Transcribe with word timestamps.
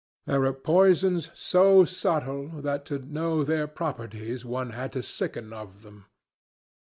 There 0.25 0.39
were 0.41 0.51
poisons 0.53 1.29
so 1.35 1.85
subtle 1.85 2.47
that 2.63 2.85
to 2.87 2.97
know 2.97 3.43
their 3.43 3.67
properties 3.67 4.43
one 4.43 4.71
had 4.71 4.93
to 4.93 5.03
sicken 5.03 5.53
of 5.53 5.83
them. 5.83 6.07